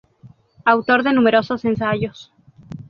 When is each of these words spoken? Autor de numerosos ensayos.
Autor 0.65 1.03
de 1.03 1.13
numerosos 1.13 1.63
ensayos. 1.63 2.33